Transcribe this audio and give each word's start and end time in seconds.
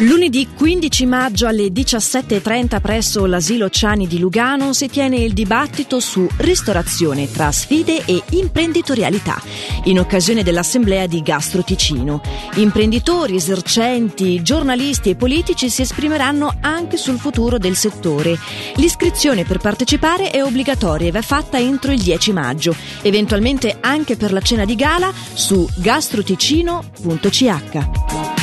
Lunedì 0.00 0.48
15 0.54 1.06
maggio 1.06 1.46
alle 1.46 1.68
17.30 1.68 2.82
presso 2.82 3.24
l'asilo 3.24 3.70
Ciani 3.70 4.06
di 4.06 4.18
Lugano 4.18 4.74
si 4.74 4.90
tiene 4.90 5.16
il 5.16 5.32
dibattito 5.32 6.00
su 6.00 6.28
ristorazione 6.36 7.30
tra 7.30 7.50
sfide 7.50 8.04
e 8.04 8.22
imprenditorialità, 8.30 9.40
in 9.84 9.98
occasione 9.98 10.42
dell'assemblea 10.42 11.06
di 11.06 11.22
Gastro 11.22 11.64
Ticino. 11.64 12.20
Imprenditori, 12.56 13.36
esercenti, 13.36 14.42
giornalisti 14.42 15.08
e 15.08 15.16
politici 15.16 15.70
si 15.70 15.80
esprimeranno 15.80 16.58
anche 16.60 16.98
sul 16.98 17.18
futuro 17.18 17.56
del 17.56 17.74
settore. 17.74 18.38
L'iscrizione 18.74 19.44
per 19.44 19.60
partecipare 19.60 20.28
è 20.28 20.44
obbligatoria 20.44 21.08
e 21.08 21.12
va 21.12 21.22
fatta 21.22 21.58
entro 21.58 21.92
il 21.92 22.02
10 22.02 22.32
maggio, 22.34 22.76
eventualmente 23.00 23.78
anche 23.80 24.16
per 24.16 24.34
la 24.34 24.42
cena 24.42 24.66
di 24.66 24.74
gala 24.74 25.10
su 25.32 25.66
gastroticino.ch. 25.74 28.35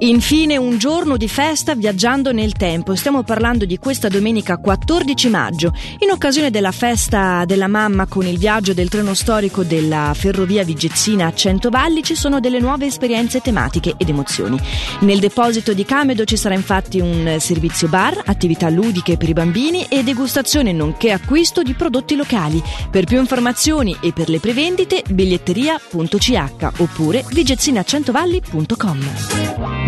Infine 0.00 0.56
un 0.56 0.78
giorno 0.78 1.16
di 1.16 1.26
festa 1.26 1.74
viaggiando 1.74 2.30
nel 2.30 2.52
tempo. 2.52 2.94
Stiamo 2.94 3.24
parlando 3.24 3.64
di 3.64 3.78
questa 3.78 4.08
domenica 4.08 4.58
14 4.58 5.28
maggio, 5.28 5.72
in 5.98 6.10
occasione 6.10 6.50
della 6.50 6.70
festa 6.70 7.44
della 7.44 7.66
mamma 7.66 8.06
con 8.06 8.24
il 8.24 8.38
viaggio 8.38 8.74
del 8.74 8.88
treno 8.88 9.14
storico 9.14 9.64
della 9.64 10.12
ferrovia 10.14 10.62
Vigezzina 10.62 11.26
a 11.26 11.34
Centovalli 11.34 12.04
ci 12.04 12.14
sono 12.14 12.38
delle 12.38 12.60
nuove 12.60 12.86
esperienze 12.86 13.40
tematiche 13.40 13.94
ed 13.96 14.08
emozioni. 14.08 14.56
Nel 15.00 15.18
deposito 15.18 15.72
di 15.72 15.84
Camedo 15.84 16.24
ci 16.24 16.36
sarà 16.36 16.54
infatti 16.54 17.00
un 17.00 17.36
servizio 17.40 17.88
bar, 17.88 18.22
attività 18.24 18.68
ludiche 18.68 19.16
per 19.16 19.28
i 19.28 19.32
bambini 19.32 19.86
e 19.88 20.04
degustazione 20.04 20.72
nonché 20.72 21.10
acquisto 21.10 21.62
di 21.62 21.74
prodotti 21.74 22.14
locali. 22.14 22.62
Per 22.88 23.04
più 23.04 23.18
informazioni 23.18 23.96
e 24.00 24.12
per 24.12 24.28
le 24.28 24.38
prevendite 24.38 25.02
biglietteria.ch 25.08 26.68
oppure 26.78 27.24
vigezzinacentovalli.com. 27.28 29.87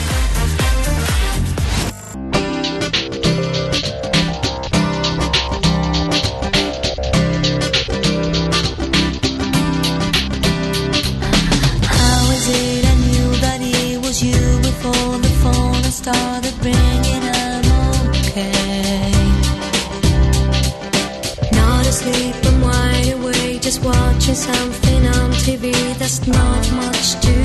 Not 26.27 26.71
much 26.73 27.19
to 27.21 27.40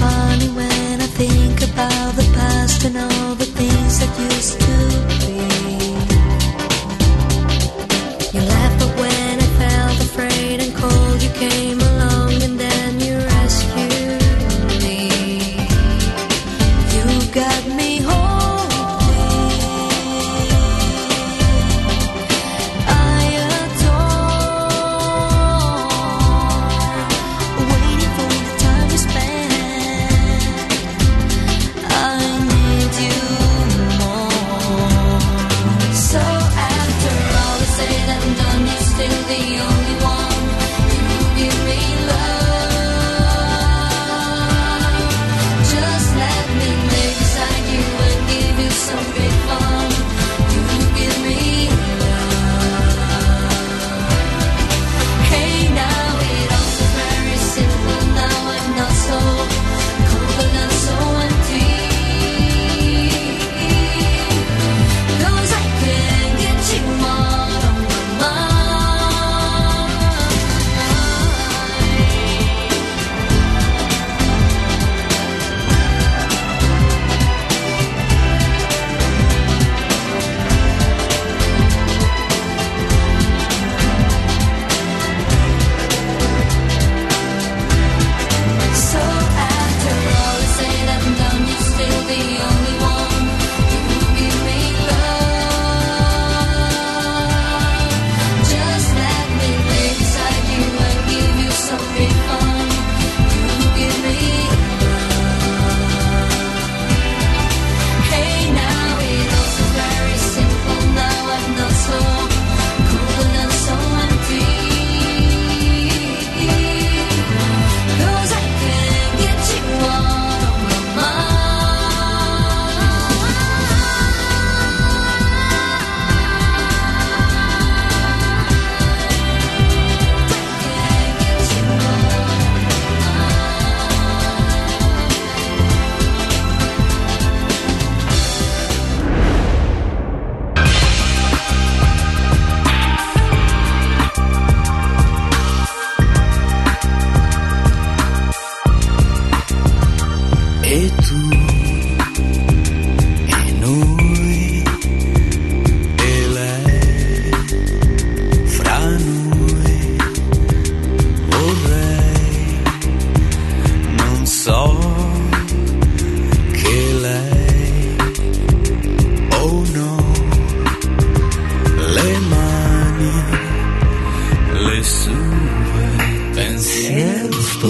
funny 0.00 0.48
when 0.48 1.00
I 1.00 1.08
think 1.20 1.56
about 1.62 2.14
the 2.14 2.26
past 2.34 2.84
and 2.84 2.96
all 2.96 3.27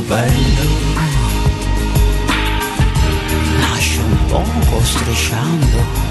bello. 0.08 0.64
Nasce 3.60 4.00
un 4.00 4.26
poco 4.26 4.82
strisciando 4.82 6.07